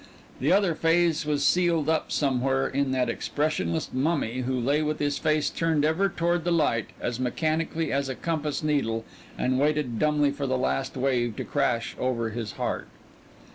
The 0.39 0.51
other 0.51 0.73
phase 0.73 1.27
was 1.27 1.45
sealed 1.45 1.87
up 1.87 2.11
somewhere 2.11 2.67
in 2.67 2.89
that 2.91 3.07
expressionless 3.07 3.91
mummy 3.93 4.39
who 4.39 4.59
lay 4.59 4.81
with 4.81 4.97
his 4.97 5.19
face 5.19 5.47
turned 5.51 5.85
ever 5.85 6.09
toward 6.09 6.43
the 6.43 6.51
light 6.51 6.87
as 6.99 7.19
mechanically 7.19 7.91
as 7.93 8.09
a 8.09 8.15
compass 8.15 8.63
needle 8.63 9.05
and 9.37 9.59
waited 9.59 9.99
dumbly 9.99 10.31
for 10.31 10.47
the 10.47 10.57
last 10.57 10.97
wave 10.97 11.35
to 11.35 11.45
wash 11.53 11.95
over 11.99 12.31
his 12.31 12.53
heart. 12.53 12.87